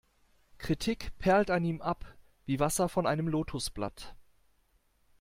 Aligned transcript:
Kritik 0.57 1.11
perlt 1.19 1.51
an 1.51 1.63
ihm 1.63 1.79
ab 1.79 2.17
wie 2.47 2.59
Wasser 2.59 2.89
von 2.89 3.05
einem 3.05 3.27
Lotosblatt. 3.27 4.15